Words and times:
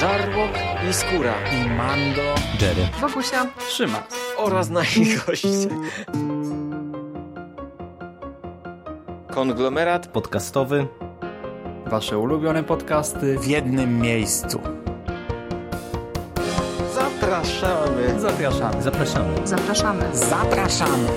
Żarłok 0.00 0.50
i 0.90 0.92
Skóra 0.92 1.34
i 1.52 1.70
Mando, 1.70 2.22
Jerry, 2.60 2.88
Wokusia, 3.00 3.46
Trzyma 3.68 4.02
oraz 4.36 4.70
nasi 4.70 5.16
goście. 5.26 5.68
Konglomerat 9.30 10.06
podcastowy. 10.06 10.86
Wasze 11.86 12.18
ulubione 12.18 12.64
podcasty 12.64 13.38
w 13.38 13.46
jednym 13.46 13.98
miejscu. 13.98 14.60
Zapraszamy. 16.94 18.20
Zapraszamy. 18.20 18.82
Zapraszamy. 18.82 19.46
zapraszamy. 19.46 20.16
Zapraszamy. 20.16 21.08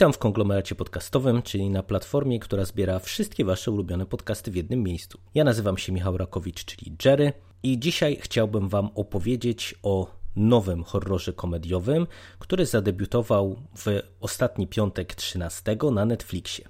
Witam 0.00 0.12
w 0.12 0.18
konglomeracie 0.18 0.74
podcastowym, 0.74 1.42
czyli 1.42 1.70
na 1.70 1.82
platformie, 1.82 2.40
która 2.40 2.64
zbiera 2.64 2.98
wszystkie 2.98 3.44
Wasze 3.44 3.70
ulubione 3.70 4.06
podcasty 4.06 4.50
w 4.50 4.56
jednym 4.56 4.82
miejscu. 4.82 5.18
Ja 5.34 5.44
nazywam 5.44 5.78
się 5.78 5.92
Michał 5.92 6.18
Rakowicz, 6.18 6.64
czyli 6.64 6.96
Jerry, 7.04 7.32
i 7.62 7.78
dzisiaj 7.78 8.18
chciałbym 8.20 8.68
Wam 8.68 8.90
opowiedzieć 8.94 9.74
o 9.82 10.10
nowym 10.36 10.84
horrorze 10.84 11.32
komediowym, 11.32 12.06
który 12.38 12.66
zadebiutował 12.66 13.56
w 13.76 14.00
ostatni 14.20 14.66
piątek 14.66 15.14
13 15.14 15.76
na 15.92 16.04
Netflixie. 16.04 16.68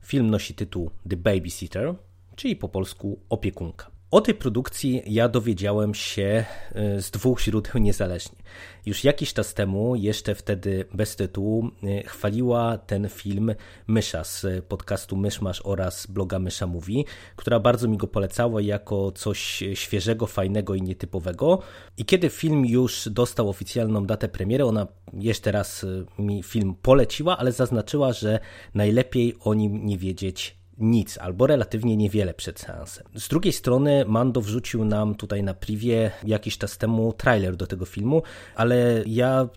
Film 0.00 0.30
nosi 0.30 0.54
tytuł 0.54 0.90
The 1.10 1.16
Babysitter, 1.16 1.94
czyli 2.36 2.56
po 2.56 2.68
polsku 2.68 3.20
opiekunka. 3.28 3.91
O 4.12 4.20
tej 4.20 4.34
produkcji 4.34 5.02
ja 5.06 5.28
dowiedziałem 5.28 5.94
się 5.94 6.44
e, 6.74 7.02
z 7.02 7.10
dwóch 7.10 7.40
źródeł 7.40 7.72
niezależnie. 7.74 8.38
Już 8.86 9.04
jakiś 9.04 9.32
czas 9.32 9.54
temu, 9.54 9.96
jeszcze 9.96 10.34
wtedy 10.34 10.84
bez 10.94 11.16
tytułu, 11.16 11.70
e, 11.82 12.02
chwaliła 12.02 12.78
ten 12.78 13.08
film 13.08 13.54
Mysza 13.86 14.24
z 14.24 14.64
podcastu 14.64 15.16
Myszmasz 15.16 15.62
oraz 15.64 16.06
bloga 16.06 16.38
Mysza 16.38 16.66
Mówi, 16.66 17.04
która 17.36 17.60
bardzo 17.60 17.88
mi 17.88 17.96
go 17.96 18.06
polecała 18.06 18.60
jako 18.60 19.12
coś 19.12 19.62
świeżego, 19.74 20.26
fajnego 20.26 20.74
i 20.74 20.82
nietypowego. 20.82 21.58
I 21.96 22.04
kiedy 22.04 22.28
film 22.28 22.66
już 22.66 23.08
dostał 23.08 23.48
oficjalną 23.48 24.06
datę 24.06 24.28
premiery, 24.28 24.64
ona 24.64 24.86
jeszcze 25.12 25.52
raz 25.52 25.84
e, 25.84 26.22
mi 26.22 26.42
film 26.42 26.74
poleciła, 26.82 27.38
ale 27.38 27.52
zaznaczyła, 27.52 28.12
że 28.12 28.38
najlepiej 28.74 29.34
o 29.40 29.54
nim 29.54 29.86
nie 29.86 29.98
wiedzieć 29.98 30.61
nic 30.82 31.18
albo 31.18 31.46
relatywnie 31.46 31.96
niewiele 31.96 32.34
przed 32.34 32.60
seansem. 32.60 33.06
Z 33.14 33.28
drugiej 33.28 33.52
strony 33.52 34.04
Mando 34.08 34.40
wrzucił 34.40 34.84
nam 34.84 35.14
tutaj 35.14 35.42
na 35.42 35.54
privie 35.54 36.10
jakiś 36.24 36.58
czas 36.58 36.78
temu 36.78 37.12
trailer 37.12 37.56
do 37.56 37.66
tego 37.66 37.84
filmu, 37.84 38.22
ale 38.54 39.04
ja 39.06 39.48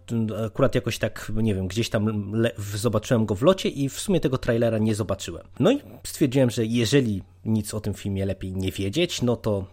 akurat 0.46 0.76
jakoś 0.76 1.00
tak, 1.00 1.32
nie 1.36 1.56
wiem, 1.56 1.68
gdzieś 1.68 1.90
tam 1.90 2.34
zobaczyłem 2.76 3.26
go 3.26 3.36
w 3.36 3.42
locie 3.42 3.70
i 3.70 3.90
w 3.90 4.00
sumie 4.00 4.20
tego 4.20 4.38
trailera 4.38 4.78
nie 4.78 4.96
zobaczyłem. 4.96 5.48
No 5.60 5.72
i 5.72 5.82
stwierdziłem, 6.04 6.50
że 6.50 6.66
jeżeli 6.66 7.24
nic 7.46 7.74
o 7.74 7.82
tym 7.82 7.94
filmie 7.94 8.26
lepiej 8.26 8.54
nie 8.54 8.72
wiedzieć, 8.72 9.22
no 9.22 9.36
to 9.36 9.66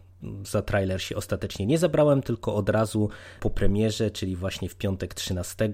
za 0.47 0.63
trailer 0.63 1.03
się 1.03 1.17
ostatecznie 1.17 1.67
nie 1.67 1.79
zabrałem, 1.79 2.23
tylko 2.23 2.55
od 2.55 2.69
razu 2.69 3.09
po 3.41 3.51
premierze, 3.51 4.11
czyli 4.11 4.37
właśnie 4.37 4.69
w 4.69 4.77
piątek 4.77 5.15
13, 5.15 5.71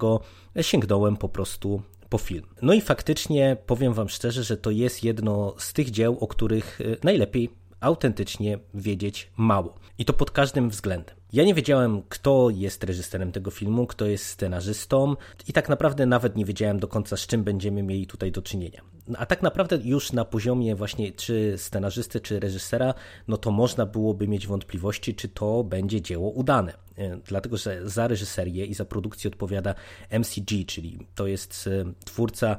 sięgnąłem 0.61 1.17
po 1.17 1.29
prostu 1.29 1.83
po 2.09 2.19
film. 2.19 2.47
No 2.63 2.73
i 2.73 2.81
faktycznie 2.81 3.57
powiem 3.67 3.95
Wam 3.95 4.09
szczerze, 4.09 4.45
że 4.45 4.57
to 4.57 4.71
jest 4.71 5.05
jedno 5.05 5.55
z 5.59 5.73
tych 5.73 5.91
dzieł, 5.91 6.19
o 6.21 6.27
których 6.27 6.81
y, 6.81 6.97
najlepiej 7.03 7.51
autentycznie 7.81 8.59
wiedzieć 8.75 9.31
mało. 9.37 9.75
I 9.99 10.05
to 10.05 10.13
pod 10.13 10.31
każdym 10.31 10.71
względem. 10.71 11.17
Ja 11.33 11.45
nie 11.45 11.55
wiedziałem, 11.55 12.03
kto 12.09 12.51
jest 12.51 12.85
reżyserem 12.85 13.33
tego 13.33 13.51
filmu, 13.51 13.87
kto 13.87 14.07
jest 14.07 14.27
scenarzystą, 14.27 15.17
i 15.49 15.53
tak 15.53 15.69
naprawdę 15.69 16.07
nawet 16.07 16.37
nie 16.37 16.45
wiedziałem 16.45 16.81
do 16.81 16.89
końca, 16.89 17.17
z 17.17 17.27
czym 17.27 17.45
będziemy 17.45 17.83
mieli 17.83 18.07
tutaj 18.07 18.33
do 18.33 18.43
czynienia. 18.43 18.83
A 19.17 19.27
tak 19.27 19.43
naprawdę 19.43 19.77
już 19.85 20.13
na 20.13 20.25
poziomie 20.25 20.75
właśnie 20.75 21.13
czy 21.13 21.55
scenarzysty, 21.57 22.21
czy 22.21 22.41
reżysera, 22.41 22.95
no 23.29 23.37
to 23.37 23.51
można 23.51 23.87
byłoby 23.87 24.29
mieć 24.29 24.47
wątpliwości, 24.47 25.15
czy 25.15 25.29
to 25.29 25.65
będzie 25.65 26.01
dzieło 26.01 26.31
udane. 26.31 26.73
E, 26.99 27.19
dlatego, 27.25 27.57
że 27.57 27.89
za 27.89 28.09
reżyserię 28.09 28.67
i 28.67 28.75
za 28.75 28.85
produkcję 28.85 29.31
odpowiada 29.31 29.75
MCG, 30.11 30.65
czyli 30.67 30.99
to 31.15 31.27
jest 31.27 31.67
e, 31.67 31.93
twórca 32.05 32.57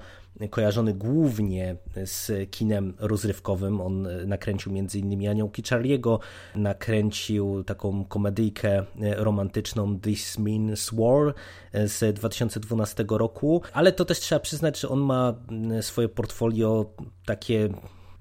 kojarzony 0.50 0.94
głównie 0.94 1.76
z 2.06 2.52
kinem 2.52 2.94
rozrywkowym. 3.00 3.82
On 3.82 4.08
nakręcił 4.28 4.72
m.in. 4.78 5.30
Aniołki 5.30 5.64
Charlie'ego, 5.64 6.20
nakręcił 6.56 7.64
taką 7.64 8.06
komedyjkę 8.06 8.86
romantyczną 9.16 10.00
This 10.00 10.40
Means 10.40 10.90
War 10.94 11.34
z 11.74 12.16
2012 12.16 13.06
roku, 13.10 13.62
ale 13.74 13.92
to 13.92 14.06
też 14.06 14.20
trzeba 14.20 14.40
przyznać, 14.40 14.80
że 14.80 14.90
on 14.90 15.00
ma 15.00 15.36
swoje 15.82 16.10
portfolio 16.10 16.86
takie 17.26 17.70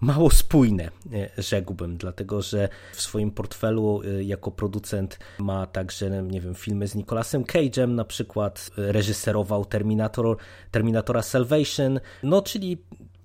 mało 0.00 0.30
spójne, 0.30 0.90
e, 1.12 1.42
rzekłbym, 1.42 1.96
dlatego 1.96 2.42
że 2.42 2.68
w 2.92 3.00
swoim 3.00 3.30
portfelu 3.30 4.02
e, 4.02 4.24
jako 4.24 4.50
producent 4.50 5.18
ma 5.38 5.66
także, 5.66 6.22
nie 6.22 6.40
wiem, 6.40 6.54
filmy 6.54 6.88
z 6.88 6.94
Nicolasem 6.94 7.44
Cage'em, 7.44 7.88
na 7.88 8.04
przykład 8.04 8.70
e, 8.78 8.92
reżyserował 8.92 9.64
Terminator, 9.64 10.36
Terminatora 10.70 11.22
Salvation, 11.22 12.00
no 12.22 12.42
czyli 12.42 12.78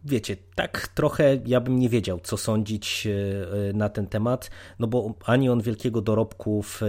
wiecie, 0.06 0.38
tak 0.56 0.88
trochę 0.88 1.40
ja 1.46 1.62
bym 1.62 1.80
nie 1.80 1.90
wiedział, 1.90 2.20
co 2.20 2.38
sądzić 2.38 3.08
na 3.74 3.90
ten 3.90 4.08
temat, 4.08 4.50
no 4.80 4.88
bo 4.88 5.14
ani 5.26 5.50
on 5.50 5.62
wielkiego 5.62 6.02
dorobku 6.02 6.64
w 6.64 6.82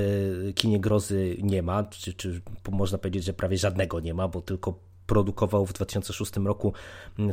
kinie 0.55 0.81
grozy 0.81 1.37
nie 1.43 1.63
ma, 1.63 1.85
czy, 1.85 2.15
czy 2.15 2.41
można 2.71 2.99
powiedzieć, 2.99 3.25
że 3.25 3.33
prawie 3.33 3.59
żadnego 3.59 4.01
nie 4.01 4.15
ma, 4.15 4.29
bo 4.29 4.43
tylko 4.43 4.79
produkował 5.07 5.67
w 5.67 5.73
2006 5.73 6.37
roku 6.37 6.73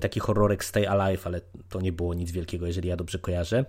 taki 0.02 0.20
horrorek 0.20 0.64
Stay 0.64 0.90
Alive, 0.90 1.28
ale 1.28 1.42
to 1.70 1.82
nie 1.82 1.92
było 1.92 2.14
nic 2.14 2.32
wielkiego, 2.32 2.68
jeżeli 2.68 2.90
ja 2.90 2.96
dobrze 2.96 3.20
kojarzę 3.20 3.66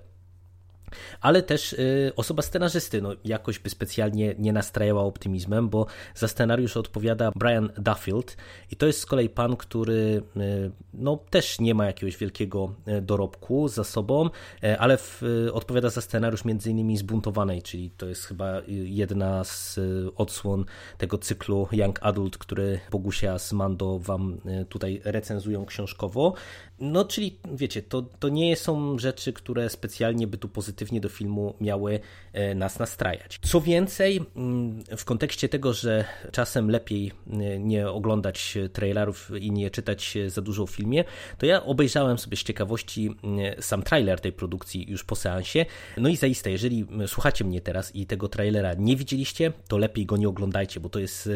ale 1.20 1.42
też 1.42 1.72
y, 1.72 2.12
osoba 2.16 2.42
scenarzysty 2.42 3.02
no, 3.02 3.12
jakoś 3.24 3.58
by 3.58 3.70
specjalnie 3.70 4.34
nie 4.38 4.52
nastrajała 4.52 5.02
optymizmem, 5.02 5.68
bo 5.68 5.86
za 6.14 6.28
scenariusz 6.28 6.76
odpowiada 6.76 7.32
Brian 7.36 7.72
Duffield 7.78 8.36
i 8.70 8.76
to 8.76 8.86
jest 8.86 9.00
z 9.00 9.06
kolei 9.06 9.28
pan, 9.28 9.56
który 9.56 10.22
y, 10.36 10.70
no, 10.94 11.16
też 11.30 11.60
nie 11.60 11.74
ma 11.74 11.86
jakiegoś 11.86 12.16
wielkiego 12.16 12.74
y, 12.88 13.02
dorobku 13.02 13.68
za 13.68 13.84
sobą, 13.84 14.30
ale 14.78 14.96
w, 14.96 15.22
odpowiada 15.52 15.90
za 15.90 16.00
scenariusz 16.00 16.44
między 16.44 16.70
innymi 16.70 16.96
Zbuntowanej, 16.96 17.62
czyli 17.62 17.90
to 17.90 18.06
jest 18.06 18.24
chyba 18.24 18.62
jedna 18.68 19.44
z 19.44 19.80
odsłon 20.16 20.64
tego 20.98 21.18
cyklu 21.18 21.68
Young 21.72 21.98
Adult, 22.02 22.38
który 22.38 22.80
Bogusia 22.90 23.38
z 23.38 23.52
Mando 23.52 23.98
wam 23.98 24.40
tutaj 24.68 25.00
recenzują 25.04 25.66
książkowo. 25.66 26.34
No, 26.78 27.04
czyli 27.04 27.38
wiecie, 27.54 27.82
to, 27.82 28.02
to 28.02 28.28
nie 28.28 28.56
są 28.56 28.98
rzeczy, 28.98 29.32
które 29.32 29.70
specjalnie 29.70 30.26
by 30.26 30.38
tu 30.38 30.48
pozytywnie 30.48 30.81
do 31.00 31.08
filmu 31.08 31.54
miały 31.60 32.00
e, 32.32 32.54
nas 32.54 32.78
nastrajać. 32.78 33.38
Co 33.42 33.60
więcej, 33.60 34.20
mm, 34.36 34.84
w 34.96 35.04
kontekście 35.04 35.48
tego, 35.48 35.72
że 35.72 36.04
czasem 36.32 36.70
lepiej 36.70 37.12
e, 37.30 37.58
nie 37.58 37.88
oglądać 37.88 38.58
trailerów 38.72 39.30
i 39.40 39.50
nie 39.50 39.70
czytać 39.70 40.18
za 40.26 40.42
dużo 40.42 40.62
o 40.62 40.66
filmie, 40.66 41.04
to 41.38 41.46
ja 41.46 41.64
obejrzałem 41.64 42.18
sobie 42.18 42.36
z 42.36 42.42
ciekawości 42.42 43.10
e, 43.58 43.62
sam 43.62 43.82
trailer 43.82 44.20
tej 44.20 44.32
produkcji 44.32 44.90
już 44.90 45.04
po 45.04 45.16
seansie. 45.16 45.66
No 45.96 46.08
i 46.08 46.16
zaiste, 46.16 46.50
jeżeli 46.50 46.86
słuchacie 47.06 47.44
mnie 47.44 47.60
teraz 47.60 47.94
i 47.94 48.06
tego 48.06 48.28
trailera 48.28 48.74
nie 48.74 48.96
widzieliście, 48.96 49.52
to 49.68 49.78
lepiej 49.78 50.06
go 50.06 50.16
nie 50.16 50.28
oglądajcie, 50.28 50.80
bo 50.80 50.88
to 50.88 50.98
jest 50.98 51.28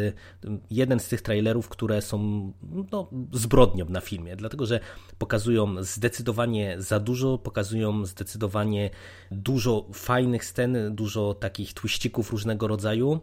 jeden 0.71 1.01
z 1.01 1.09
tych 1.09 1.23
trailerów, 1.23 1.69
które 1.69 2.03
są 2.03 2.53
no, 2.93 3.11
zbrodnią 3.33 3.85
na 3.85 4.01
filmie, 4.01 4.37
dlatego 4.37 4.67
że 4.67 4.81
pokazują 5.19 5.83
zdecydowanie 5.83 6.77
za 6.79 7.01
dużo, 7.01 7.39
pokazują 7.39 8.07
zdecydowanie 8.07 8.91
dużo 9.37 9.87
fajnych 9.93 10.45
scen, 10.45 10.95
dużo 10.95 11.35
takich 11.35 11.75
twiścików 11.75 12.31
różnego 12.31 12.69
rodzaju. 12.69 13.21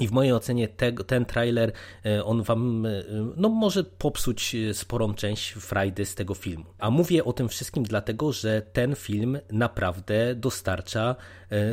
I 0.00 0.08
w 0.08 0.12
mojej 0.12 0.32
ocenie 0.32 0.68
te, 0.68 0.92
ten 0.92 1.24
trailer, 1.24 1.72
e, 2.04 2.24
on 2.24 2.42
wam 2.42 2.86
e, 2.86 2.90
no, 3.36 3.48
może 3.48 3.84
popsuć 3.84 4.54
e, 4.54 4.74
sporą 4.74 5.14
część 5.14 5.52
frajdy 5.52 6.06
z 6.06 6.14
tego 6.14 6.34
filmu. 6.34 6.64
A 6.78 6.90
mówię 6.90 7.24
o 7.24 7.32
tym 7.32 7.48
wszystkim 7.48 7.82
dlatego, 7.82 8.32
że 8.32 8.62
ten 8.62 8.94
film 8.94 9.38
naprawdę 9.52 10.34
dostarcza 10.34 11.16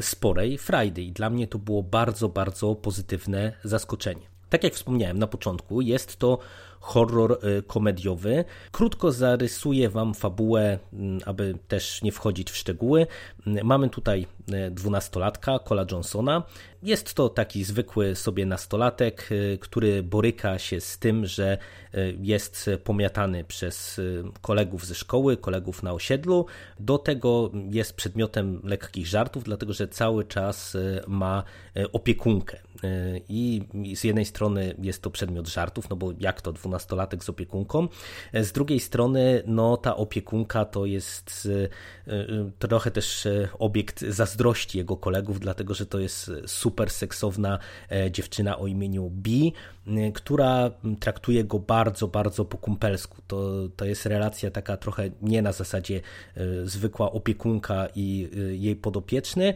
sporej 0.02 0.58
frajdy 0.58 1.02
i 1.02 1.12
dla 1.12 1.30
mnie 1.30 1.48
to 1.48 1.60
było 1.60 1.84
bardzo, 1.84 2.30
bardzo 2.30 2.76
pozytywne 2.76 3.54
zaskoczenie. 3.64 4.33
Tak 4.54 4.64
jak 4.64 4.74
wspomniałem 4.74 5.20
na 5.20 5.28
początku, 5.28 5.82
jest 5.82 6.18
to 6.18 6.40
horror 6.80 7.32
y, 7.32 7.64
komediowy. 7.64 8.46
Krótko 8.72 9.12
zarysuję 9.12 9.90
Wam 9.90 10.14
fabułę, 10.14 10.80
mm, 10.94 11.20
aby 11.26 11.56
też 11.68 12.02
nie 12.02 12.12
wchodzić 12.12 12.52
w 12.52 12.58
szczegóły. 12.58 13.08
Mm, 13.48 13.66
mamy 13.66 13.90
tutaj 13.90 14.28
y, 14.68 14.72
dwunastolatka, 14.72 15.60
Cola 15.60 15.86
Johnsona. 15.92 16.44
Jest 16.84 17.14
to 17.14 17.30
taki 17.30 17.64
zwykły 17.64 18.16
sobie 18.16 18.46
nastolatek, 18.46 19.32
y, 19.32 19.58
który 19.62 20.04
boryka 20.04 20.60
się 20.60 20.82
z 20.82 21.00
tym, 21.00 21.26
że 21.26 21.58
jest 22.22 22.70
pomiatany 22.84 23.44
przez 23.44 24.02
kolegów 24.42 24.86
ze 24.86 24.96
szkoły, 24.96 25.38
kolegów 25.38 25.84
na 25.84 25.94
osiedlu. 25.94 26.46
Do 26.80 26.98
tego 26.98 27.52
jest 27.70 27.96
przedmiotem 27.96 28.62
lekkich 28.64 29.08
żartów, 29.08 29.44
dlatego 29.44 29.74
że 29.74 29.88
cały 29.88 30.26
czas 30.26 30.78
ma 31.08 31.44
opiekunkę. 31.92 32.60
I 33.30 33.62
z 33.96 34.04
jednej 34.04 34.26
strony 34.26 34.76
jest 34.82 35.02
to 35.02 35.10
przedmiot 35.10 35.48
żartów, 35.48 35.90
no 35.90 35.96
bo 35.96 36.14
jak 36.20 36.42
to 36.42 36.54
dwunastolatek 36.54 37.24
z 37.24 37.30
opiekunką, 37.30 37.88
z 38.34 38.52
drugiej 38.52 38.80
strony 38.80 39.44
no 39.46 39.78
ta 39.78 39.96
opiekunka 39.96 40.66
to 40.66 40.86
jest 40.86 41.50
trochę 42.60 42.92
też 42.92 43.28
obiekt 43.60 44.02
zazdrości 44.02 44.78
jego 44.78 44.98
kolegów, 44.98 45.40
dlatego 45.40 45.74
że 45.74 45.86
to 45.86 46.00
jest 46.00 46.32
super 46.46 46.90
seksowna 46.90 47.60
dziewczyna 48.12 48.60
o 48.60 48.68
imieniu 48.68 49.10
B, 49.10 49.30
która 50.14 50.72
traktuje 51.00 51.44
go 51.44 51.60
bardzo, 51.60 52.08
bardzo 52.08 52.46
po 52.46 52.58
kumpelsku. 52.58 53.22
To, 53.28 53.52
to 53.76 53.86
jest 53.86 54.06
relacja 54.06 54.52
taka 54.52 54.78
trochę 54.78 55.10
nie 55.22 55.42
na 55.42 55.52
zasadzie 55.52 56.02
zwykła 56.64 57.12
opiekunka 57.12 57.88
i 57.96 58.30
jej 58.52 58.76
podopieczny, 58.76 59.54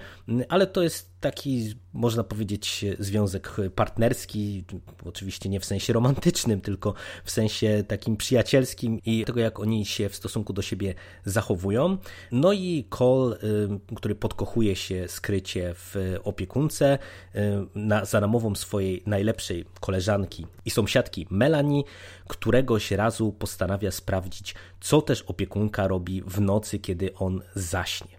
ale 0.49 0.67
to 0.67 0.83
jest 0.83 1.16
taki, 1.19 1.75
można 1.93 2.23
powiedzieć, 2.23 2.85
związek 2.99 3.55
partnerski, 3.75 4.65
oczywiście 5.05 5.49
nie 5.49 5.59
w 5.59 5.65
sensie 5.65 5.93
romantycznym, 5.93 6.61
tylko 6.61 6.93
w 7.23 7.31
sensie 7.31 7.83
takim 7.87 8.17
przyjacielskim 8.17 8.99
i 9.05 9.25
tego, 9.25 9.39
jak 9.39 9.59
oni 9.59 9.85
się 9.85 10.09
w 10.09 10.15
stosunku 10.15 10.53
do 10.53 10.61
siebie 10.61 10.93
zachowują. 11.25 11.97
No 12.31 12.53
i 12.53 12.85
Cole, 12.89 13.37
y, 13.91 13.95
który 13.95 14.15
podkochuje 14.15 14.75
się 14.75 15.07
skrycie 15.07 15.73
w 15.75 16.15
opiekunce, 16.23 16.99
y, 17.35 17.39
na, 17.75 18.05
za 18.05 18.21
namową 18.21 18.55
swojej 18.55 19.03
najlepszej 19.05 19.65
koleżanki 19.79 20.45
i 20.65 20.69
sąsiadki 20.69 21.27
Melanie, 21.29 21.81
któregoś 22.27 22.91
razu 22.91 23.31
postanawia 23.31 23.91
sprawdzić, 23.91 24.55
co 24.81 25.01
też 25.01 25.21
opiekunka 25.21 25.87
robi 25.87 26.21
w 26.21 26.41
nocy, 26.41 26.79
kiedy 26.79 27.13
on 27.13 27.41
zaśnie. 27.55 28.16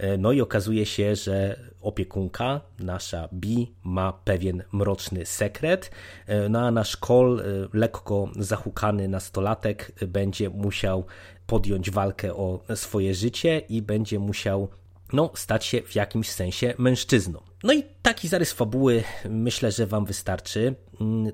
E, 0.00 0.18
no 0.18 0.32
i 0.32 0.40
okazuje 0.40 0.86
się, 0.86 1.16
że 1.16 1.60
opiekunka, 1.80 2.60
nasza 2.78 3.28
Bi, 3.32 3.74
ma 3.84 4.12
pewien 4.12 4.62
mroczny 4.72 5.26
sekret. 5.26 5.90
E, 6.26 6.48
no 6.48 6.66
a 6.66 6.70
nasz 6.70 6.96
Kol, 6.96 7.40
e, 7.40 7.44
lekko 7.72 8.28
zahukany 8.38 9.08
nastolatek, 9.08 9.92
będzie 10.08 10.50
musiał 10.50 11.04
podjąć 11.46 11.90
walkę 11.90 12.34
o 12.34 12.60
swoje 12.74 13.14
życie 13.14 13.58
i 13.68 13.82
będzie 13.82 14.18
musiał 14.18 14.68
no, 15.12 15.30
stać 15.34 15.64
się 15.64 15.82
w 15.82 15.94
jakimś 15.94 16.30
sensie 16.30 16.74
mężczyzną. 16.78 17.40
No 17.62 17.72
i 17.72 17.82
taki 18.02 18.28
zarys 18.28 18.52
fabuły 18.52 19.02
myślę, 19.28 19.72
że 19.72 19.86
Wam 19.86 20.04
wystarczy. 20.04 20.74
Mm, 21.00 21.32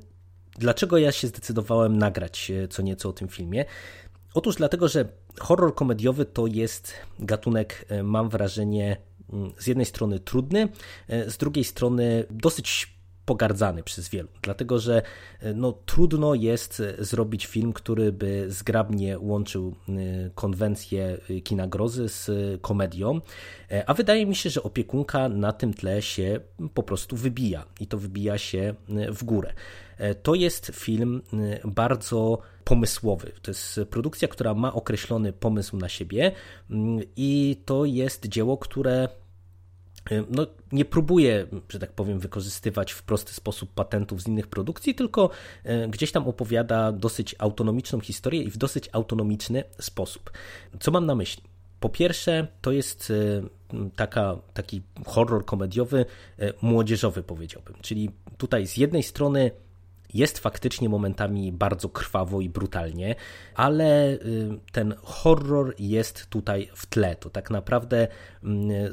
dlaczego 0.59 0.99
ja 0.99 1.13
się 1.13 1.29
zdecydowałem 1.29 1.99
nagrać 1.99 2.53
co 2.71 2.83
nieco 2.83 3.09
o 3.09 3.13
tym 3.13 3.29
filmie? 3.29 3.65
Otóż 4.37 4.57
dlatego, 4.57 4.89
że 4.89 5.09
horror 5.41 5.75
komediowy 5.75 6.25
to 6.25 6.47
jest 6.47 6.93
gatunek, 7.19 7.87
e, 7.89 8.03
mam 8.03 8.29
wrażenie, 8.29 8.97
mm, 9.33 9.53
z 9.59 9.67
jednej 9.67 9.87
strony 9.87 10.21
trudny, 10.21 10.69
e, 11.09 11.31
z 11.31 11.37
drugiej 11.37 11.65
strony 11.65 12.25
dosyć 12.31 12.96
pogardzany 13.27 13.83
przez 13.83 14.09
wielu, 14.09 14.29
dlatego 14.43 14.79
że 14.79 15.03
e, 15.41 15.55
no, 15.55 15.73
trudno 15.87 16.35
jest 16.35 16.83
zrobić 16.99 17.47
film, 17.47 17.73
który 17.73 18.13
by 18.13 18.47
zgrabnie 18.49 19.19
łączył 19.19 19.75
konwencję 20.35 21.19
kina 21.45 21.67
grozy 21.67 22.09
z 22.09 22.31
komedią, 22.61 23.21
a 23.87 23.95
wydaje 23.95 24.27
mi 24.27 24.37
się, 24.37 24.51
że 24.51 24.63
opiekunka 24.63 25.29
na 25.29 25.53
tym 25.53 25.75
tle 25.75 26.03
się 26.03 26.41
po 26.75 26.83
prostu 26.83 27.17
wybija 27.17 27.65
i 27.81 27.87
to 27.87 27.99
wybija 27.99 28.39
się 28.39 28.75
w 29.09 29.25
górę. 29.25 29.53
To 30.23 30.35
jest 30.35 30.67
film 30.75 31.23
bardzo 31.65 32.39
pomysłowy. 32.65 33.33
To 33.43 33.51
jest 33.51 33.81
produkcja, 33.91 34.29
która 34.29 34.55
ma 34.55 34.73
określony 34.73 35.33
pomysł 35.33 35.77
na 35.77 35.89
siebie 35.89 36.33
mm, 36.71 37.01
i 37.17 37.63
to 37.65 37.85
jest 37.85 38.27
dzieło, 38.27 38.59
które 38.59 39.09
no, 40.31 40.47
nie 40.73 40.85
próbuje, 40.85 41.47
że 41.69 41.79
tak 41.79 41.93
powiem, 41.93 42.19
wykorzystywać 42.19 42.93
w 42.93 43.03
prosty 43.03 43.35
sposób 43.35 43.71
patentów 43.75 44.23
z 44.23 44.27
innych 44.27 44.47
produkcji, 44.47 44.95
tylko 44.95 45.31
y, 45.67 45.89
gdzieś 45.89 46.13
tam 46.13 46.29
opowiada 46.29 46.93
dosyć 46.93 47.35
autonomiczną 47.39 48.01
historię 48.01 48.43
i 48.43 48.51
w 48.51 48.57
dosyć 48.57 48.89
autonomiczny 48.93 49.65
sposób. 49.81 50.31
Co 50.81 50.91
mam 50.91 51.07
na 51.07 51.15
myśli? 51.15 51.43
Po 51.81 51.89
pierwsze, 51.89 52.47
to 52.61 52.73
jest 52.73 53.11
y, 53.11 53.43
taka, 53.97 54.37
taki 54.55 54.83
horror 55.07 55.45
komediowy, 55.45 56.05
młodzieżowy, 56.63 57.23
powiedziałbym. 57.23 57.75
Czyli 57.83 58.11
tutaj 58.39 58.67
z 58.67 58.77
jednej 58.77 59.03
strony 59.03 59.51
jest 60.17 60.39
faktycznie 60.39 60.89
momentami 60.89 61.53
bardzo 61.53 61.89
krwawo 61.89 62.41
i 62.41 62.49
brutalnie, 62.49 63.15
ale 63.55 64.13
y, 64.13 64.19
ten 64.73 64.95
horror 65.03 65.75
jest 65.79 66.27
tutaj 66.27 66.71
w 66.75 66.87
tle. 66.87 67.17
To 67.17 67.31
tak 67.31 67.51
naprawdę 67.51 68.09
mm, 68.43 68.93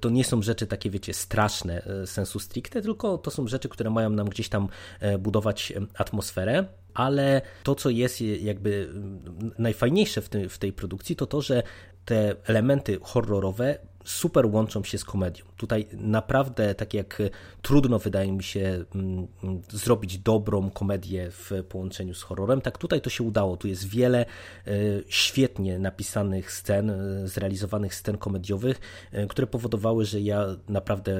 to 0.00 0.10
nie 0.10 0.24
są 0.24 0.42
rzeczy 0.42 0.66
takie, 0.66 0.90
wiecie, 0.90 1.14
straszne 1.14 1.82
y, 2.02 2.06
sensu 2.06 2.38
stricte, 2.38 2.82
tylko 2.82 3.18
to 3.18 3.30
są 3.30 3.48
rzeczy, 3.48 3.68
które 3.68 3.90
mają 3.90 4.10
nam 4.10 4.28
gdzieś 4.28 4.48
tam 4.48 4.68
e, 5.00 5.18
budować 5.18 5.72
e, 5.72 5.80
atmosferę 5.98 6.64
ale 6.94 7.42
to, 7.62 7.74
co 7.74 7.90
jest 7.90 8.20
jakby 8.20 8.88
mm, 8.90 9.52
najfajniejsze 9.58 10.22
w, 10.22 10.30
w 10.48 10.58
tej 10.58 10.72
produkcji, 10.72 11.16
to 11.16 11.26
to, 11.26 11.42
że 11.42 11.62
te 12.04 12.34
elementy 12.44 12.98
horrorowe 13.02 13.78
super 14.04 14.46
łączą 14.46 14.84
się 14.84 14.98
z 14.98 15.04
komedią. 15.04 15.44
Tutaj 15.56 15.86
naprawdę, 15.92 16.74
tak 16.74 16.94
jak 16.94 17.22
trudno 17.62 17.98
wydaje 17.98 18.32
mi 18.32 18.42
się 18.42 18.84
mm, 18.94 19.26
zrobić 19.68 20.18
dobrą 20.18 20.70
komedię 20.70 21.30
w 21.30 21.50
połączeniu 21.68 22.14
z 22.14 22.22
horrorem, 22.22 22.60
tak 22.60 22.78
tutaj 22.78 23.00
to 23.00 23.10
się 23.10 23.24
udało. 23.24 23.56
Tu 23.56 23.68
jest 23.68 23.88
wiele 23.88 24.26
e, 24.66 24.70
świetnie 25.08 25.78
napisanych 25.78 26.52
scen, 26.52 26.90
e, 26.90 27.28
zrealizowanych 27.28 27.94
scen 27.94 28.18
komediowych, 28.18 28.80
e, 29.12 29.26
które 29.26 29.46
powodowały, 29.46 30.04
że 30.04 30.20
ja 30.20 30.46
naprawdę 30.68 31.12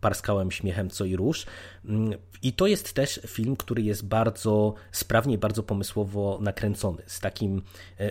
parskałem 0.00 0.50
śmiechem 0.50 0.90
co 0.90 1.04
i 1.04 1.16
róż. 1.16 1.46
Mm, 1.84 2.12
I 2.42 2.52
to 2.52 2.66
jest 2.66 2.92
też 2.92 3.20
film, 3.26 3.56
który 3.56 3.82
jest 3.82 4.06
bardzo 4.06 4.74
sprawnie, 4.92 5.38
bardzo 5.38 5.62
pomysłowo 5.62 6.38
nakręcony, 6.42 7.02
z 7.06 7.20
takim 7.20 7.62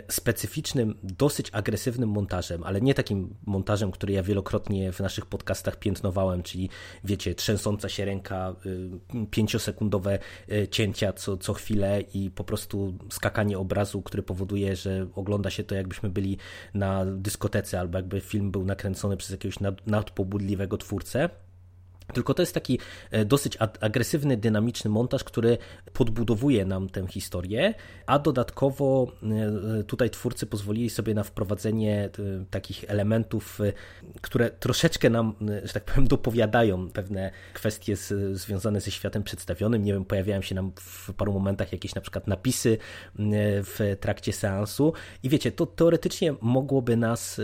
specyficznym, 0.09 0.97
dosyć 1.03 1.49
agresywnym 1.51 2.09
montażem, 2.09 2.63
ale 2.63 2.81
nie 2.81 2.93
takim 2.93 3.35
montażem, 3.45 3.91
który 3.91 4.13
ja 4.13 4.23
wielokrotnie 4.23 4.91
w 4.91 4.99
naszych 4.99 5.25
podcastach 5.25 5.79
piętnowałem, 5.79 6.43
czyli 6.43 6.69
wiecie, 7.03 7.35
trzęsąca 7.35 7.89
się 7.89 8.05
ręka, 8.05 8.55
y, 8.65 9.25
pięciosekundowe 9.31 10.19
y, 10.51 10.67
cięcia 10.67 11.13
co, 11.13 11.37
co 11.37 11.53
chwilę 11.53 12.01
i 12.13 12.31
po 12.31 12.43
prostu 12.43 12.97
skakanie 13.09 13.57
obrazu, 13.57 14.01
który 14.01 14.23
powoduje, 14.23 14.75
że 14.75 15.07
ogląda 15.15 15.49
się 15.49 15.63
to 15.63 15.75
jakbyśmy 15.75 16.09
byli 16.09 16.37
na 16.73 17.05
dyskotece 17.05 17.79
albo 17.79 17.97
jakby 17.97 18.21
film 18.21 18.51
był 18.51 18.65
nakręcony 18.65 19.17
przez 19.17 19.31
jakiegoś 19.31 19.57
nadpobudliwego 19.85 20.77
twórcę. 20.77 21.29
Tylko 22.13 22.33
to 22.33 22.41
jest 22.41 22.53
taki 22.53 22.79
e, 23.11 23.25
dosyć 23.25 23.57
agresywny, 23.81 24.37
dynamiczny 24.37 24.89
montaż, 24.89 25.23
który 25.23 25.57
podbudowuje 25.93 26.65
nam 26.65 26.89
tę 26.89 27.07
historię, 27.07 27.73
a 28.05 28.19
dodatkowo 28.19 29.11
e, 29.79 29.83
tutaj 29.83 30.09
twórcy 30.09 30.45
pozwolili 30.45 30.89
sobie 30.89 31.13
na 31.13 31.23
wprowadzenie 31.23 32.05
e, 32.05 32.09
takich 32.49 32.85
elementów, 32.87 33.59
które 34.21 34.49
troszeczkę 34.49 35.09
nam, 35.09 35.35
że 35.63 35.73
tak 35.73 35.85
powiem, 35.85 36.07
dopowiadają 36.07 36.89
pewne 36.89 37.31
kwestie 37.53 37.95
związane 38.31 38.81
ze 38.81 38.91
światem 38.91 39.23
przedstawionym. 39.23 39.83
Nie 39.83 39.93
wiem, 39.93 40.05
pojawiają 40.05 40.41
się 40.41 40.55
nam 40.55 40.71
w 40.75 41.13
paru 41.13 41.33
momentach 41.33 41.71
jakieś 41.71 41.95
na 41.95 42.01
przykład 42.01 42.27
napisy 42.27 42.77
w 43.63 43.97
trakcie 43.99 44.33
seansu 44.33 44.93
i 45.23 45.29
wiecie, 45.29 45.51
to 45.51 45.65
teoretycznie 45.65 46.35
mogłoby 46.41 46.97
nas 46.97 47.41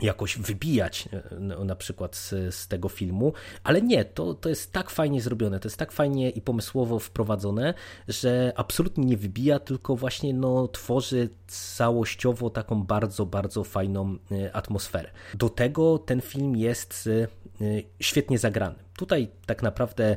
jakoś 0.00 0.38
wybijać 0.38 1.08
e, 1.12 1.40
na 1.64 1.76
przykład 1.76 2.16
z, 2.16 2.54
z, 2.54 2.68
tego 2.68 2.88
filmu, 2.88 3.32
ale 3.64 3.82
nie, 3.82 4.04
to, 4.04 4.34
to 4.34 4.48
jest 4.48 4.72
tak 4.72 4.90
fajnie 4.90 5.20
zrobione, 5.20 5.60
to 5.60 5.68
jest 5.68 5.76
tak 5.76 5.92
fajnie 5.92 6.30
i 6.30 6.40
pomysłowo 6.40 6.98
wprowadzone, 6.98 7.74
że 8.08 8.52
absolutnie 8.56 9.04
nie 9.04 9.16
wybija, 9.16 9.58
tylko 9.58 9.96
właśnie 9.96 10.34
no, 10.34 10.68
tworzy 10.68 11.28
całościowo 11.46 12.50
taką 12.50 12.82
bardzo, 12.84 13.26
bardzo 13.26 13.64
fajną 13.64 14.16
e, 14.32 14.56
atmosferę. 14.56 15.10
Do 15.34 15.48
tego 15.48 15.98
ten 15.98 16.20
film 16.20 16.56
jest 16.56 17.08
e, 17.60 17.62
świetnie 18.00 18.38
zagrany. 18.38 18.74
Tutaj 18.96 19.28
tak 19.46 19.62
naprawdę 19.62 20.16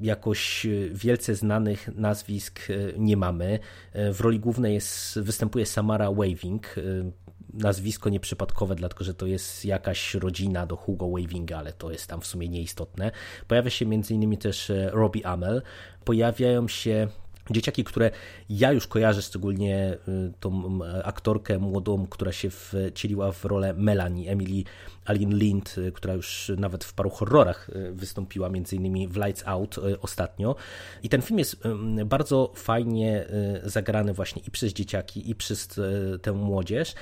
jakoś 0.00 0.66
wielce 0.92 1.34
znanych 1.34 1.88
nazwisk 1.94 2.60
nie 2.98 3.16
mamy. 3.16 3.58
W 3.94 4.20
roli 4.20 4.40
głównej 4.40 4.74
jest, 4.74 5.18
występuje 5.20 5.66
Samara 5.66 6.12
Waving, 6.12 6.74
nazwisko 7.58 8.08
nieprzypadkowe, 8.08 8.74
dlatego 8.74 9.04
że 9.04 9.14
to 9.14 9.26
jest 9.26 9.64
jakaś 9.64 10.14
rodzina 10.14 10.66
do 10.66 10.76
Hugo 10.76 11.10
Wavinga, 11.10 11.58
ale 11.58 11.72
to 11.72 11.90
jest 11.90 12.06
tam 12.06 12.20
w 12.20 12.26
sumie 12.26 12.48
nieistotne. 12.48 13.10
Pojawia 13.48 13.70
się 13.70 13.84
m.in. 13.84 14.36
też 14.36 14.70
e, 14.70 14.90
Robbie 14.92 15.26
Amell, 15.26 15.62
pojawiają 16.04 16.68
się 16.68 17.08
Dzieciaki, 17.50 17.84
które 17.84 18.10
ja 18.48 18.72
już 18.72 18.86
kojarzę, 18.86 19.22
szczególnie 19.22 19.96
y, 20.08 20.32
tą 20.40 20.78
aktorkę 21.04 21.58
młodą, 21.58 22.06
która 22.06 22.32
się 22.32 22.50
wcieliła 22.50 23.32
w 23.32 23.44
rolę 23.44 23.74
Melanie, 23.74 24.30
Emily 24.30 24.64
Alin 25.04 25.38
Lind, 25.38 25.78
y, 25.78 25.92
która 25.92 26.14
już 26.14 26.52
nawet 26.56 26.84
w 26.84 26.94
paru 26.94 27.10
horrorach 27.10 27.68
y, 27.68 27.92
wystąpiła, 27.92 28.48
między 28.48 28.76
innymi 28.76 29.08
w 29.08 29.16
Lights 29.16 29.42
Out 29.46 29.76
ostatnio. 30.00 30.56
I 31.02 31.08
ten 31.08 31.22
film 31.22 31.38
jest 31.38 31.56
bardzo 32.06 32.52
fajnie 32.56 33.26
zagrany 33.64 34.12
właśnie 34.12 34.42
i 34.46 34.50
przez 34.50 34.72
dzieciaki, 34.72 35.30
i 35.30 35.34
przez 35.34 35.68
tę 36.22 36.32
młodzież. 36.32 36.94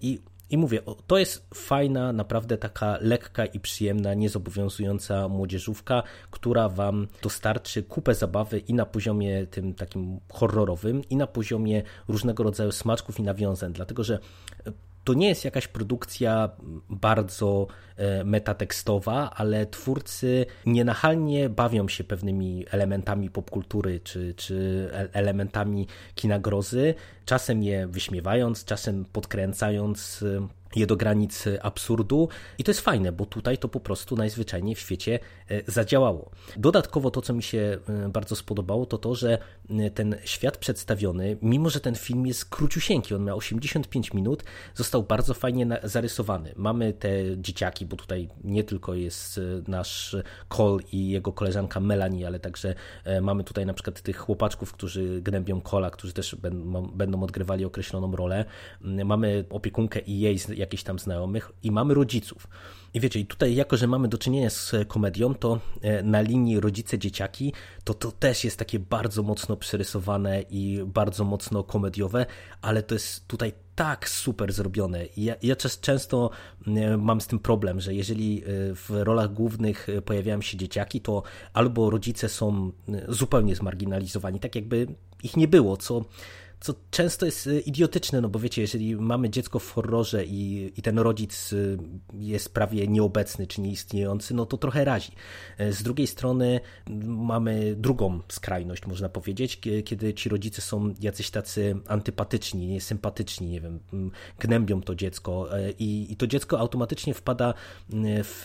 I 0.00 0.20
I 0.52 0.58
mówię, 0.58 0.80
to 1.06 1.18
jest 1.18 1.46
fajna, 1.54 2.12
naprawdę 2.12 2.58
taka 2.58 2.98
lekka 3.00 3.46
i 3.46 3.60
przyjemna, 3.60 4.14
niezobowiązująca 4.14 5.28
młodzieżówka, 5.28 6.02
która 6.30 6.68
wam 6.68 7.08
dostarczy 7.22 7.82
kupę 7.82 8.14
zabawy 8.14 8.58
i 8.58 8.74
na 8.74 8.86
poziomie 8.86 9.46
tym 9.46 9.74
takim 9.74 10.20
horrorowym, 10.32 11.02
i 11.10 11.16
na 11.16 11.26
poziomie 11.26 11.82
różnego 12.08 12.42
rodzaju 12.42 12.72
smaczków 12.72 13.20
i 13.20 13.22
nawiązań, 13.22 13.72
dlatego 13.72 14.04
że 14.04 14.18
to 15.04 15.14
nie 15.14 15.28
jest 15.28 15.44
jakaś 15.44 15.68
produkcja 15.68 16.50
bardzo 16.90 17.66
e, 17.96 18.24
metatekstowa, 18.24 19.30
ale 19.30 19.66
twórcy 19.66 20.46
nienachalnie 20.66 21.48
bawią 21.48 21.88
się 21.88 22.04
pewnymi 22.04 22.64
elementami 22.70 23.30
popkultury 23.30 24.00
czy, 24.00 24.34
czy 24.34 24.88
e, 24.92 25.08
elementami 25.12 25.86
kina 26.14 26.38
grozy, 26.38 26.94
czasem 27.24 27.62
je 27.62 27.86
wyśmiewając, 27.86 28.64
czasem 28.64 29.04
podkręcając 29.04 30.24
je 30.76 30.86
do 30.86 30.96
granic 30.96 31.44
absurdu 31.62 32.28
i 32.58 32.64
to 32.64 32.70
jest 32.70 32.80
fajne, 32.80 33.12
bo 33.12 33.26
tutaj 33.26 33.58
to 33.58 33.68
po 33.68 33.80
prostu 33.80 34.16
najzwyczajniej 34.16 34.74
w 34.74 34.80
świecie 34.80 35.18
e, 35.48 35.72
zadziałało. 35.72 36.30
Dodatkowo 36.56 37.10
to, 37.10 37.22
co 37.22 37.32
mi 37.34 37.42
się 37.42 37.78
e, 37.88 38.08
bardzo 38.08 38.36
spodobało, 38.36 38.86
to 38.86 38.98
to, 38.98 39.14
że 39.14 39.38
e, 39.70 39.90
ten 39.90 40.16
świat 40.24 40.56
przedstawiony, 40.56 41.36
mimo 41.42 41.70
że 41.70 41.80
ten 41.80 41.94
film 41.94 42.26
jest 42.26 42.44
króciusieńki, 42.44 43.14
on 43.14 43.24
miał 43.24 43.38
85 43.38 44.14
minut, 44.14 44.44
został 44.74 45.02
bardzo 45.02 45.34
fajnie 45.34 45.66
zarysowany. 45.82 46.52
Mamy 46.56 46.92
te 46.92 47.08
dzieciaki, 47.36 47.86
bo 47.86 47.96
tutaj 47.96 48.28
nie 48.44 48.64
tylko 48.64 48.94
jest 48.94 49.40
nasz 49.68 50.16
Cole 50.48 50.82
i 50.92 51.08
jego 51.08 51.32
koleżanka 51.32 51.80
Melanie, 51.80 52.26
ale 52.26 52.40
także 52.40 52.74
mamy 53.22 53.44
tutaj 53.44 53.66
na 53.66 53.74
przykład 53.74 54.02
tych 54.02 54.16
chłopaczków, 54.16 54.72
którzy 54.72 55.20
gnębią 55.22 55.60
Cola, 55.60 55.90
którzy 55.90 56.12
też 56.12 56.36
będą 56.94 57.22
odgrywali 57.22 57.64
określoną 57.64 58.16
rolę. 58.16 58.44
Mamy 58.80 59.44
opiekunkę 59.50 60.00
i 60.00 60.20
jej 60.20 60.38
jakichś 60.62 60.82
tam 60.82 60.98
znajomych 60.98 61.52
i 61.62 61.70
mamy 61.70 61.94
rodziców. 61.94 62.48
I 62.94 63.00
wiecie, 63.00 63.20
i 63.20 63.26
tutaj 63.26 63.54
jako, 63.54 63.76
że 63.76 63.86
mamy 63.86 64.08
do 64.08 64.18
czynienia 64.18 64.50
z 64.50 64.72
komedią, 64.88 65.34
to 65.34 65.60
e, 65.80 66.02
na 66.02 66.20
linii 66.20 66.60
rodzice-dzieciaki, 66.60 67.52
to 67.84 67.94
to 67.94 68.12
też 68.12 68.44
jest 68.44 68.58
takie 68.58 68.78
bardzo 68.78 69.22
mocno 69.22 69.56
przerysowane 69.56 70.42
i 70.50 70.80
bardzo 70.86 71.24
mocno 71.24 71.64
komediowe, 71.64 72.26
ale 72.62 72.82
to 72.82 72.94
jest 72.94 73.28
tutaj 73.28 73.52
tak 73.74 74.08
super 74.08 74.52
zrobione. 74.52 75.04
Ja, 75.16 75.34
ja 75.42 75.56
często 75.56 76.30
e, 76.66 76.96
mam 76.96 77.20
z 77.20 77.26
tym 77.26 77.38
problem, 77.38 77.80
że 77.80 77.94
jeżeli 77.94 78.42
e, 78.42 78.46
w 78.74 78.90
rolach 78.90 79.32
głównych 79.32 79.86
pojawiają 80.04 80.42
się 80.42 80.56
dzieciaki, 80.56 81.00
to 81.00 81.22
albo 81.52 81.90
rodzice 81.90 82.28
są 82.28 82.72
zupełnie 83.08 83.56
zmarginalizowani, 83.56 84.40
tak 84.40 84.54
jakby 84.54 84.86
ich 85.22 85.36
nie 85.36 85.48
było, 85.48 85.76
co 85.76 86.04
co 86.62 86.74
często 86.90 87.26
jest 87.26 87.46
y, 87.46 87.60
idiotyczne, 87.60 88.20
no 88.20 88.28
bo 88.28 88.38
wiecie, 88.38 88.62
jeżeli 88.62 88.96
mamy 88.96 89.30
dziecko 89.30 89.58
w 89.58 89.72
horrorze 89.72 90.24
i, 90.24 90.72
i 90.76 90.82
ten 90.82 90.98
rodzic 90.98 91.52
y, 91.52 91.78
jest 92.14 92.54
prawie 92.54 92.88
nieobecny 92.88 93.46
czy 93.46 93.60
nieistniejący, 93.60 94.34
no 94.34 94.46
to 94.46 94.56
trochę 94.56 94.84
razi. 94.84 95.12
E, 95.58 95.72
z 95.72 95.82
drugiej 95.82 96.06
strony 96.06 96.60
mamy 97.06 97.74
drugą 97.76 98.20
skrajność, 98.28 98.86
można 98.86 99.08
powiedzieć, 99.08 99.60
kiedy 99.84 100.14
ci 100.14 100.28
rodzice 100.28 100.62
są 100.62 100.94
jacyś 101.00 101.30
tacy 101.30 101.76
antypatyczni, 101.88 102.66
niesympatyczni, 102.66 103.48
nie 103.48 103.60
wiem, 103.60 103.80
gnębią 104.38 104.82
to 104.82 104.94
dziecko 104.94 105.58
e, 105.58 105.70
i, 105.70 106.12
i 106.12 106.16
to 106.16 106.26
dziecko 106.26 106.58
automatycznie 106.58 107.14
wpada 107.14 107.54
w 108.24 108.44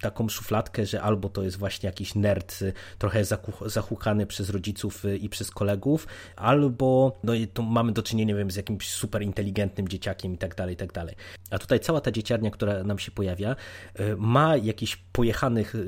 taką 0.00 0.28
szufladkę, 0.28 0.86
że 0.86 1.02
albo 1.02 1.28
to 1.28 1.42
jest 1.42 1.56
właśnie 1.56 1.86
jakiś 1.86 2.14
nerd, 2.14 2.64
trochę 2.98 3.22
zahukany 3.66 4.26
przez 4.26 4.50
rodziców 4.50 5.04
i 5.20 5.28
przez 5.28 5.50
kolegów, 5.50 6.06
albo 6.36 7.07
no 7.24 7.34
i 7.34 7.46
tu 7.46 7.62
mamy 7.62 7.92
do 7.92 8.02
czynienia, 8.02 8.36
wiem, 8.36 8.50
z 8.50 8.56
jakimś 8.56 8.90
super 8.90 9.22
inteligentnym 9.22 9.88
dzieciakiem 9.88 10.34
i 10.34 10.38
tak 10.38 10.54
dalej, 10.54 10.74
i 10.74 10.76
tak 10.76 10.92
dalej. 10.92 11.14
A 11.50 11.58
tutaj 11.58 11.80
cała 11.80 12.00
ta 12.00 12.10
dzieciarnia, 12.10 12.50
która 12.50 12.84
nam 12.84 12.98
się 12.98 13.10
pojawia, 13.10 13.56
e, 13.94 14.16
ma 14.16 14.56
jakichś 14.56 14.96
pojechanych 14.96 15.74
e, 15.74 15.78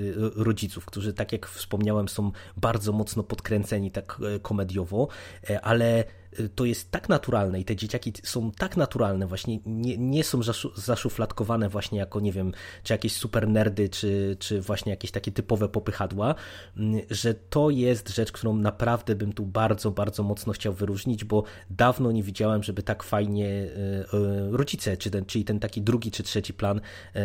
rodziców, 0.45 0.85
którzy, 0.85 1.13
tak 1.13 1.33
jak 1.33 1.47
wspomniałem, 1.47 2.09
są 2.09 2.33
bardzo 2.57 2.93
mocno 2.93 3.23
podkręceni 3.23 3.91
tak 3.91 4.21
e, 4.37 4.39
komediowo, 4.39 5.09
ale 5.63 6.05
to 6.55 6.65
jest 6.65 6.91
tak 6.91 7.09
naturalne 7.09 7.61
i 7.61 7.65
te 7.65 7.77
dzieciaki 7.77 8.13
są 8.23 8.51
tak 8.51 8.77
naturalne, 8.77 9.27
właśnie 9.27 9.59
nie, 9.67 9.99
nie 9.99 10.25
są 10.25 10.41
zaszufladkowane 10.75 11.69
właśnie 11.69 11.99
jako, 11.99 12.21
nie 12.21 12.33
wiem, 12.33 12.53
czy 12.83 12.93
jakieś 12.93 13.13
super 13.13 13.49
nerdy, 13.49 13.89
czy, 13.89 14.37
czy 14.39 14.61
właśnie 14.61 14.91
jakieś 14.91 15.11
takie 15.11 15.33
typowe 15.33 15.69
popychadła, 15.69 16.35
mm, 16.77 17.01
że 17.11 17.35
to 17.35 17.71
jest 17.71 18.09
rzecz, 18.09 18.33
którą 18.33 18.57
naprawdę 18.57 19.15
bym 19.15 19.33
tu 19.33 19.47
bardzo, 19.47 19.91
bardzo 19.91 20.23
mocno 20.23 20.53
chciał 20.53 20.73
wyróżnić, 20.73 21.25
bo 21.25 21.45
dawno 21.71 22.13
nie 22.13 22.23
widziałem, 22.23 22.63
żeby 22.63 22.83
tak 22.83 23.03
fajnie 23.03 23.49
e, 23.49 23.69
e, 23.69 24.51
rodzice, 24.51 24.97
czy 24.97 25.11
ten, 25.11 25.25
czyli 25.25 25.45
ten 25.45 25.61
taki 25.61 25.83
drugi 25.83 26.11
czy 26.11 26.23
trzeci 26.23 26.55
plan 26.55 26.81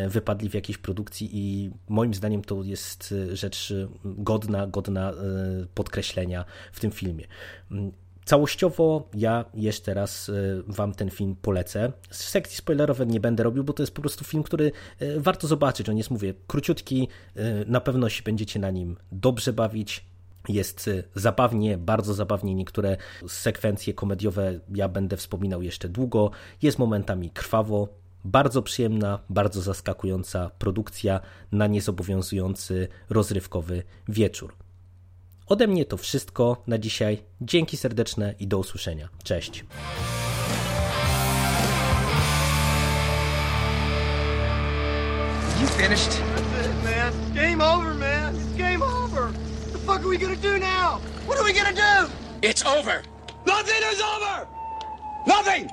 wypadli 0.07 0.49
w 0.49 0.53
jakiejś 0.53 0.77
produkcji 0.77 1.29
i 1.33 1.71
moim 1.89 2.13
zdaniem 2.13 2.43
to 2.43 2.63
jest 2.63 3.13
rzecz 3.33 3.73
godna, 4.05 4.67
godna 4.67 5.13
podkreślenia 5.73 6.45
w 6.71 6.79
tym 6.79 6.91
filmie. 6.91 7.27
Całościowo 8.25 9.09
ja 9.13 9.45
jeszcze 9.53 9.93
raz 9.93 10.29
y, 10.29 10.63
Wam 10.67 10.93
ten 10.93 11.09
film 11.09 11.35
polecę. 11.41 11.91
Z 12.09 12.23
sekcji 12.23 12.57
spoilerowej 12.57 13.07
nie 13.07 13.19
będę 13.19 13.43
robił, 13.43 13.63
bo 13.63 13.73
to 13.73 13.83
jest 13.83 13.93
po 13.93 14.01
prostu 14.01 14.23
film, 14.23 14.43
który 14.43 14.71
y, 15.01 15.19
warto 15.19 15.47
zobaczyć. 15.47 15.89
On 15.89 15.97
jest, 15.97 16.11
mówię, 16.11 16.33
króciutki, 16.47 17.07
y, 17.37 17.65
na 17.67 17.81
pewno 17.81 18.09
się 18.09 18.23
będziecie 18.23 18.59
na 18.59 18.71
nim 18.71 18.97
dobrze 19.11 19.53
bawić. 19.53 20.05
Jest 20.49 20.89
zabawnie, 21.15 21.77
bardzo 21.77 22.13
zabawnie. 22.13 22.55
Niektóre 22.55 22.97
sekwencje 23.27 23.93
komediowe 23.93 24.59
ja 24.75 24.89
będę 24.89 25.17
wspominał 25.17 25.61
jeszcze 25.61 25.89
długo. 25.89 26.31
Jest 26.61 26.79
momentami 26.79 27.29
krwawo, 27.29 27.87
bardzo 28.25 28.61
przyjemna, 28.61 29.19
bardzo 29.29 29.61
zaskakująca 29.61 30.51
produkcja 30.59 31.19
na 31.51 31.67
niezobowiązujący, 31.67 32.87
rozrywkowy 33.09 33.83
wieczór. 34.07 34.64
Ode 35.47 35.67
mnie 35.67 35.85
to 35.85 35.97
wszystko 35.97 36.63
na 36.67 36.77
dzisiaj. 36.77 37.23
Dzięki 37.41 37.77
serdeczne 37.77 38.33
i 38.39 38.47
do 38.47 38.57
usłyszenia. 38.59 39.09
Cześć. 39.23 39.65
You 45.61 45.67
finished? 45.67 46.09
That's 46.09 46.67
it, 46.67 46.83
man. 46.83 47.13
Game 47.35 47.61
over, 47.61 47.93
man. 47.93 48.35
It's 48.35 48.57
game 48.57 48.83
over. 48.83 49.21
What 49.21 49.71
the 49.71 49.79
fuck 49.79 49.99
are 49.99 50.07
we 50.09 50.17
gonna 50.17 50.35
do 50.35 50.59
now? 50.59 50.99
What 51.27 51.39
are 51.39 51.45
we 51.45 51.53
gonna 51.53 51.73
do? 51.73 52.11
It's 52.41 52.65
over. 52.65 53.01
Nothing 53.45 53.83
is 53.93 54.01
over. 54.01 54.47
Nothing. 55.27 55.69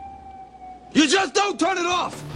You 0.95 1.09
just 1.09 1.35
don't 1.35 1.59
turn 1.59 1.79
it 1.79 1.87
off. 1.87 2.32